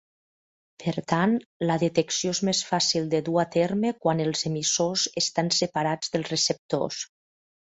Per 0.83 0.93
tant, 1.11 1.35
la 1.71 1.75
detecció 1.83 2.33
és 2.37 2.41
més 2.49 2.61
fàcil 2.69 3.11
de 3.13 3.21
dur 3.29 3.37
a 3.43 3.45
terme 3.57 3.93
quan 4.07 4.25
els 4.27 4.43
emissors 4.51 5.05
estan 5.23 5.53
separats 5.61 6.17
del 6.17 6.29
receptors. 6.33 7.05